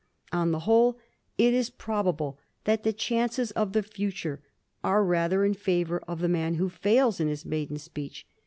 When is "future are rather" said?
3.83-5.45